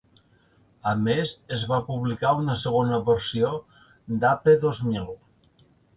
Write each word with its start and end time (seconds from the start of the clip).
A 0.91 0.93
més, 1.07 1.33
es 1.57 1.65
va 1.73 1.79
publicar 1.89 2.31
una 2.43 2.55
segona 2.63 2.99
versió 3.11 3.53
d'"Ape 4.25 4.57
Dos 4.65 4.81
Mil". 4.91 5.13